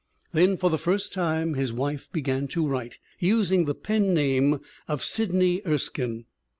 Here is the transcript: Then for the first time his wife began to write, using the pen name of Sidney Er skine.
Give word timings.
Then 0.33 0.57
for 0.57 0.71
the 0.71 0.79
first 0.79 1.13
time 1.13 1.53
his 1.53 1.71
wife 1.71 2.11
began 2.11 2.47
to 2.47 2.65
write, 2.67 2.97
using 3.19 3.65
the 3.65 3.75
pen 3.75 4.15
name 4.15 4.59
of 4.87 5.03
Sidney 5.03 5.61
Er 5.63 5.77
skine. 5.77 6.25